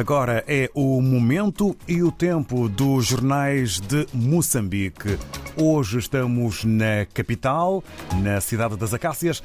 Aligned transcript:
Agora 0.00 0.42
é 0.48 0.70
o 0.72 1.02
momento 1.02 1.76
e 1.86 2.02
o 2.02 2.10
tempo 2.10 2.70
dos 2.70 3.08
jornais 3.08 3.78
de 3.78 4.06
Moçambique. 4.14 5.18
Hoje 5.54 5.98
estamos 5.98 6.64
na 6.64 7.04
capital, 7.12 7.84
na 8.22 8.40
cidade 8.40 8.78
das 8.78 8.94
Acácias, 8.94 9.42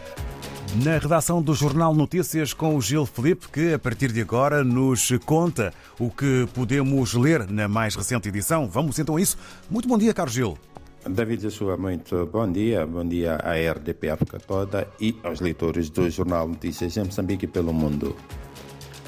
na 0.81 0.97
redação 0.97 1.41
do 1.41 1.53
Jornal 1.53 1.93
Notícias 1.93 2.53
com 2.53 2.77
o 2.77 2.81
Gil 2.81 3.05
Felipe, 3.05 3.49
que 3.49 3.73
a 3.73 3.79
partir 3.79 4.13
de 4.13 4.21
agora 4.21 4.63
nos 4.63 5.11
conta 5.25 5.73
o 5.99 6.09
que 6.09 6.47
podemos 6.53 7.13
ler 7.15 7.51
na 7.51 7.67
mais 7.67 7.93
recente 7.93 8.29
edição. 8.29 8.65
Vamos 8.65 8.97
então 8.97 9.17
a 9.17 9.21
isso. 9.21 9.37
Muito 9.69 9.89
bom 9.89 9.97
dia, 9.97 10.13
Carlos 10.13 10.35
Gil. 10.35 10.57
David 11.05 11.41
Joshua, 11.41 11.75
muito 11.75 12.27
bom 12.27 12.49
dia. 12.49 12.85
Bom 12.87 13.05
dia 13.05 13.35
à 13.43 13.55
RDP 13.73 14.09
África 14.09 14.39
toda 14.39 14.87
e 15.01 15.17
aos 15.21 15.41
leitores 15.41 15.89
do 15.89 16.09
Jornal 16.09 16.47
Notícias 16.47 16.95
em 16.95 17.03
Moçambique 17.03 17.43
e 17.43 17.47
pelo 17.49 17.73
mundo. 17.73 18.15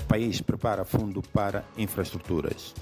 País 0.07 0.41
prepara 0.41 0.85
fundo 0.85 1.21
para 1.21 1.65
infraestruturas. 1.77 2.73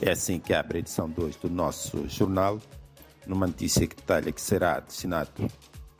É 0.00 0.10
assim 0.10 0.38
que 0.38 0.52
abre 0.52 0.78
a 0.78 0.80
edição 0.80 1.08
2 1.08 1.36
do 1.36 1.48
nosso 1.48 2.08
jornal, 2.08 2.60
numa 3.26 3.46
notícia 3.46 3.86
que 3.86 3.96
detalha 3.96 4.30
que 4.30 4.40
será 4.40 4.80
destinado 4.80 5.48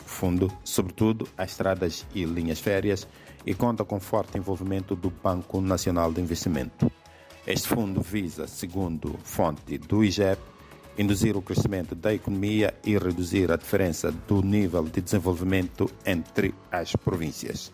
fundo, 0.04 0.50
sobretudo 0.64 1.28
a 1.36 1.44
estradas 1.44 2.06
e 2.14 2.24
linhas 2.24 2.60
férias, 2.60 3.06
e 3.44 3.54
conta 3.54 3.84
com 3.84 4.00
forte 4.00 4.38
envolvimento 4.38 4.94
do 4.94 5.10
Banco 5.10 5.60
Nacional 5.60 6.12
de 6.12 6.20
Investimento. 6.20 6.90
Este 7.46 7.68
fundo 7.68 8.00
visa, 8.00 8.46
segundo 8.46 9.18
fonte 9.22 9.78
do 9.78 10.04
IGEP, 10.04 10.40
induzir 10.98 11.36
o 11.36 11.42
crescimento 11.42 11.94
da 11.94 12.12
economia 12.12 12.74
e 12.84 12.96
reduzir 12.96 13.52
a 13.52 13.56
diferença 13.56 14.10
do 14.10 14.42
nível 14.42 14.84
de 14.84 15.00
desenvolvimento 15.00 15.90
entre 16.04 16.54
as 16.70 16.94
províncias. 16.96 17.72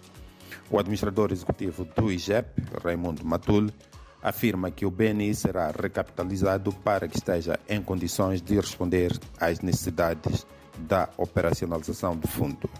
O 0.71 0.79
administrador 0.79 1.33
executivo 1.33 1.85
do 1.85 2.11
IGEP, 2.11 2.63
Raimundo 2.83 3.25
Matul, 3.25 3.71
afirma 4.23 4.71
que 4.71 4.87
o 4.87 4.91
BNI 4.91 5.35
será 5.35 5.71
recapitalizado 5.71 6.73
para 6.73 7.09
que 7.09 7.17
esteja 7.17 7.59
em 7.69 7.83
condições 7.83 8.41
de 8.41 8.55
responder 8.55 9.19
às 9.41 9.61
necessidades 9.61 10.47
da 10.79 11.09
operacionalização 11.17 12.17
do 12.17 12.29
fundo. 12.29 12.71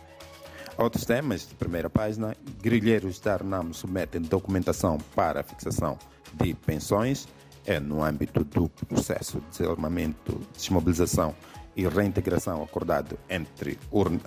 Outros 0.79 1.05
temas 1.05 1.47
de 1.47 1.55
primeira 1.55 1.91
página: 1.91 2.37
grilheiros 2.61 3.21
da 3.21 3.35
Arnam 3.35 3.73
submetem 3.73 4.23
documentação 4.23 4.99
para 5.15 5.43
fixação 5.43 5.99
de 6.35 6.55
pensões 6.55 7.29
é 7.65 7.79
no 7.79 8.03
âmbito 8.03 8.43
do 8.45 8.69
processo 8.69 9.41
de 9.41 9.59
desarmamento, 9.59 10.41
desmobilização 10.57 11.35
e 11.77 11.87
reintegração 11.87 12.63
acordado 12.63 13.19
entre, 13.31 13.79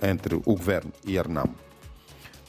entre 0.02 0.36
o 0.36 0.40
governo 0.40 0.92
e 1.04 1.18
a 1.18 1.22
RNAM. 1.22 1.50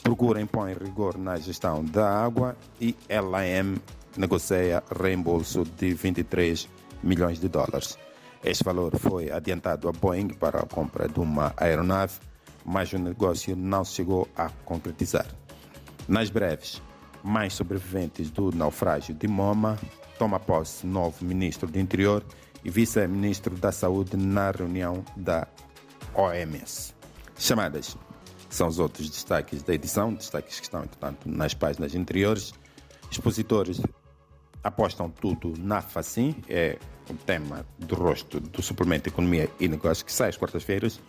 Procura 0.02 0.40
impõe 0.40 0.74
rigor 0.74 1.18
na 1.18 1.36
gestão 1.36 1.84
da 1.84 2.08
água 2.24 2.56
e 2.80 2.94
LAM 3.10 3.76
negocia 4.16 4.82
reembolso 5.00 5.64
de 5.64 5.92
23 5.94 6.68
milhões 7.02 7.38
de 7.38 7.48
dólares. 7.48 7.98
Este 8.42 8.64
valor 8.64 8.96
foi 8.98 9.30
adiantado 9.30 9.88
a 9.88 9.92
Boeing 9.92 10.28
para 10.28 10.60
a 10.60 10.66
compra 10.66 11.08
de 11.08 11.20
uma 11.20 11.52
aeronave, 11.56 12.20
mas 12.64 12.92
o 12.92 12.98
negócio 12.98 13.56
não 13.56 13.84
chegou 13.84 14.28
a 14.36 14.48
concretizar. 14.64 15.26
Nas 16.06 16.30
breves, 16.30 16.80
mais 17.22 17.54
sobreviventes 17.54 18.30
do 18.30 18.52
naufrágio 18.52 19.14
de 19.14 19.26
Moma 19.26 19.78
toma 20.18 20.40
posse 20.40 20.86
novo 20.86 21.24
ministro 21.24 21.68
do 21.68 21.78
Interior 21.78 22.24
e 22.64 22.70
vice-ministro 22.70 23.56
da 23.56 23.70
Saúde 23.70 24.16
na 24.16 24.50
reunião 24.50 25.04
da 25.16 25.46
OMS. 26.14 26.94
Chamadas 27.36 27.96
são 28.48 28.68
os 28.68 28.78
outros 28.78 29.08
destaques 29.10 29.62
da 29.62 29.74
edição, 29.74 30.12
destaques 30.14 30.58
que 30.58 30.64
estão, 30.64 30.82
entretanto, 30.82 31.28
nas 31.28 31.54
páginas 31.54 31.94
interiores. 31.94 32.52
Expositores 33.10 33.80
apostam 34.62 35.10
tudo 35.10 35.54
na 35.58 35.80
FACIM, 35.80 36.34
é 36.48 36.78
o 37.10 37.14
tema 37.14 37.64
do 37.78 37.94
rosto 37.94 38.40
do 38.40 38.62
suplemento 38.62 39.08
Economia 39.08 39.50
e 39.58 39.68
Negócios 39.68 40.02
que 40.02 40.12
sai 40.12 40.28
às 40.28 40.36
quartas-feiras. 40.36 41.00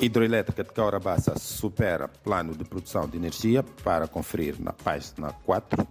Hidroelétrica 0.00 0.62
de 0.62 0.70
Caurabaça 0.70 1.36
supera 1.38 2.06
plano 2.06 2.56
de 2.56 2.64
produção 2.64 3.08
de 3.08 3.16
energia 3.16 3.64
para 3.82 4.06
conferir 4.06 4.54
na 4.60 4.72
página 4.72 5.32
4 5.44 5.86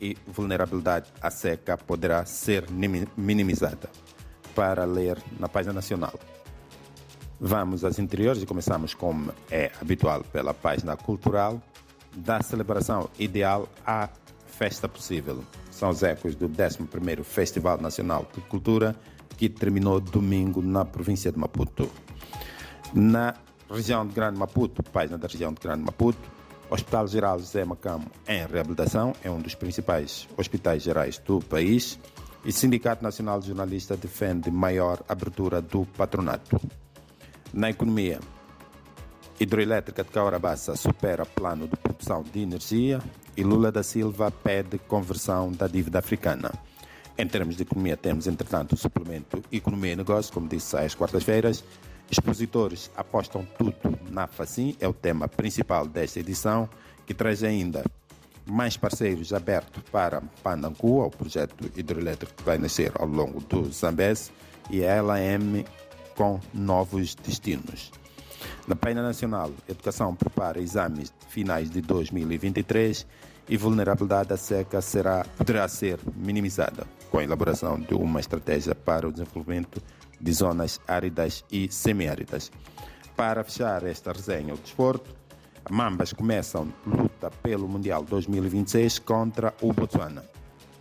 e 0.00 0.16
vulnerabilidade 0.26 1.12
à 1.20 1.30
seca 1.30 1.76
poderá 1.76 2.24
ser 2.24 2.66
minimizada. 3.16 3.90
Para 4.54 4.84
ler 4.84 5.18
na 5.38 5.48
página 5.48 5.72
nacional. 5.72 6.18
Vamos 7.40 7.84
às 7.84 7.98
interiores 7.98 8.42
e 8.42 8.46
começamos, 8.46 8.94
como 8.94 9.32
é 9.50 9.70
habitual, 9.80 10.24
pela 10.24 10.52
página 10.52 10.96
cultural 10.96 11.62
da 12.16 12.42
celebração 12.42 13.08
ideal 13.18 13.68
à 13.86 14.08
festa 14.46 14.88
possível. 14.88 15.44
São 15.70 15.90
os 15.90 16.02
ecos 16.02 16.34
do 16.34 16.48
11º 16.48 17.22
Festival 17.22 17.80
Nacional 17.80 18.26
de 18.34 18.40
Cultura, 18.42 18.96
que 19.36 19.48
terminou 19.48 20.00
domingo 20.00 20.60
na 20.60 20.84
província 20.84 21.30
de 21.30 21.38
Maputo. 21.38 21.88
Na 22.92 23.34
região 23.70 24.04
de 24.04 24.12
Grande 24.12 24.36
Maputo, 24.36 24.82
página 24.82 25.16
da 25.16 25.28
região 25.28 25.52
de 25.52 25.60
Grande 25.60 25.84
Maputo, 25.84 26.18
Hospital 26.68 27.06
Geral 27.06 27.38
José 27.38 27.64
Macamo 27.64 28.10
em 28.26 28.44
reabilitação, 28.46 29.12
é 29.22 29.30
um 29.30 29.38
dos 29.38 29.54
principais 29.54 30.28
hospitais 30.36 30.82
gerais 30.82 31.18
do 31.18 31.38
país. 31.40 31.98
E 32.44 32.52
Sindicato 32.52 33.02
Nacional 33.02 33.40
de 33.40 33.48
Jornalistas 33.48 33.98
defende 33.98 34.50
maior 34.50 35.02
abertura 35.08 35.60
do 35.60 35.86
patronato. 35.96 36.60
Na 37.52 37.70
economia, 37.70 38.20
hidroelétrica 39.40 40.04
de 40.04 40.10
Caurabaça 40.10 40.76
supera 40.76 41.24
plano 41.24 41.66
de 41.66 41.76
produção 41.76 42.22
de 42.22 42.40
energia 42.40 43.00
e 43.36 43.42
Lula 43.42 43.72
da 43.72 43.82
Silva 43.82 44.30
pede 44.30 44.78
conversão 44.78 45.52
da 45.52 45.66
dívida 45.66 45.98
africana. 45.98 46.52
Em 47.16 47.26
termos 47.26 47.56
de 47.56 47.62
economia, 47.62 47.96
temos, 47.96 48.26
entretanto, 48.26 48.74
o 48.74 48.76
suplemento 48.76 49.42
Economia 49.50 49.92
e 49.92 49.96
Negócios, 49.96 50.30
como 50.30 50.48
disse 50.48 50.76
às 50.76 50.94
quartas-feiras, 50.94 51.64
Expositores 52.10 52.90
apostam 52.96 53.46
tudo 53.58 53.98
na 54.10 54.26
FACIM, 54.26 54.74
é 54.80 54.88
o 54.88 54.94
tema 54.94 55.28
principal 55.28 55.86
desta 55.86 56.18
edição, 56.18 56.68
que 57.06 57.12
traz 57.12 57.44
ainda 57.44 57.84
mais 58.46 58.78
parceiros 58.78 59.34
abertos 59.34 59.82
para 59.92 60.22
Pandancua, 60.42 61.06
o 61.06 61.10
projeto 61.10 61.70
hidroelétrico 61.76 62.32
que 62.34 62.42
vai 62.42 62.56
nascer 62.56 62.92
ao 62.94 63.06
longo 63.06 63.40
do 63.40 63.70
Zambés, 63.70 64.32
e 64.70 64.86
a 64.86 65.02
LAM 65.02 65.64
com 66.18 66.40
novos 66.52 67.14
destinos. 67.14 67.92
Na 68.66 68.74
Paina 68.74 69.00
Nacional, 69.00 69.52
Educação 69.68 70.16
prepara 70.16 70.60
exames 70.60 71.14
finais 71.28 71.70
de 71.70 71.80
2023 71.80 73.06
e 73.48 73.56
vulnerabilidade 73.56 74.32
à 74.32 74.36
seca 74.36 74.80
será, 74.80 75.24
poderá 75.36 75.68
ser 75.68 76.00
minimizada 76.16 76.84
com 77.08 77.18
a 77.18 77.22
elaboração 77.24 77.78
de 77.78 77.94
uma 77.94 78.18
estratégia 78.18 78.74
para 78.74 79.06
o 79.06 79.12
desenvolvimento 79.12 79.80
de 80.20 80.32
zonas 80.32 80.80
áridas 80.88 81.44
e 81.52 81.70
semiáridas. 81.70 82.50
Para 83.16 83.44
fechar 83.44 83.84
esta 83.84 84.10
resenha, 84.10 84.54
o 84.54 84.58
desporto, 84.58 85.14
Mambas 85.70 86.12
começam 86.12 86.72
luta 86.84 87.30
pelo 87.42 87.68
Mundial 87.68 88.02
2026 88.02 88.98
contra 88.98 89.54
o 89.62 89.72
Botswana. 89.72 90.24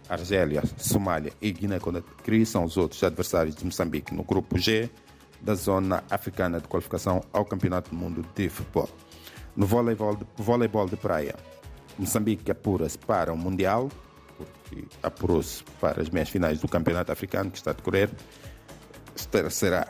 Argélia, 0.09 0.64
Somália 0.78 1.34
e 1.40 1.52
Guiné-Conakry 1.52 2.44
são 2.44 2.64
os 2.64 2.76
outros 2.76 3.03
adversários 3.03 3.56
de 3.56 3.66
Moçambique 3.66 4.16
no 4.16 4.24
grupo 4.24 4.58
G 4.58 4.90
da 5.42 5.56
zona 5.56 6.03
africana 6.09 6.59
de 6.59 6.68
qualificação 6.68 7.24
ao 7.31 7.46
Campeonato 7.46 7.90
do 7.90 7.96
Mundo 7.96 8.25
de 8.36 8.50
Futebol. 8.50 8.90
No 9.56 9.66
voleibol 9.66 10.16
de, 10.16 10.25
voleibol 10.38 10.88
de 10.88 10.98
praia, 10.98 11.36
Moçambique 11.98 12.52
apura-se 12.52 12.98
para 12.98 13.34
o 13.34 13.38
Mundial, 13.38 13.90
porque 14.38 14.86
apurou-se 15.02 15.64
para 15.81 16.02
as 16.02 16.09
meias 16.09 16.30
finais 16.30 16.59
do 16.59 16.68
Campeonato 16.68 17.12
Africano 17.12 17.50
que 17.50 17.58
está 17.58 17.72
a 17.72 17.74
decorrer 17.74 18.09
será 19.50 19.88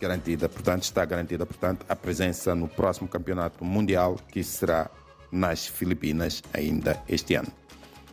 garantida, 0.00 0.48
portanto, 0.48 0.84
está 0.84 1.04
garantida, 1.04 1.44
portanto, 1.44 1.84
a 1.88 1.96
presença 1.96 2.54
no 2.54 2.68
próximo 2.68 3.08
campeonato 3.08 3.64
mundial 3.64 4.16
que 4.28 4.42
será 4.42 4.90
nas 5.30 5.66
Filipinas 5.66 6.42
ainda 6.52 7.02
este 7.08 7.34
ano. 7.34 7.48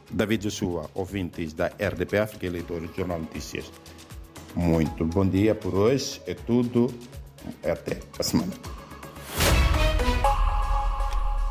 David 0.10 0.44
Joshua, 0.44 0.90
ouvintes 0.94 1.54
da 1.54 1.68
RDP 1.68 2.18
África 2.18 2.46
e 2.46 2.50
leitores 2.50 2.90
do 2.90 2.96
Jornal 2.96 3.20
Notícias. 3.20 3.72
Muito 4.58 5.06
bom 5.06 5.24
dia 5.24 5.54
por 5.54 5.76
hoje, 5.76 6.20
é 6.26 6.34
tudo, 6.34 6.92
até 7.64 8.00
a 8.18 8.24
semana. 8.24 8.52